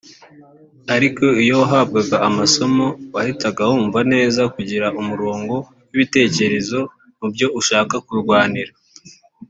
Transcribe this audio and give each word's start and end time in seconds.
ariko 0.95 1.23
iyo 1.43 1.53
wahabwaga 1.61 2.15
amasomo 2.29 2.85
wahitaga 3.13 3.61
wumva 3.69 3.99
neza 4.13 4.41
kugira 4.55 4.87
umurongo 5.01 5.55
w’ibitekerezo 5.89 6.79
mu 7.19 7.27
byo 7.33 7.47
ushaka 7.59 7.95
kurwanira 8.07 8.73